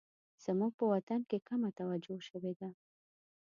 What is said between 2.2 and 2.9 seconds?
شوې ده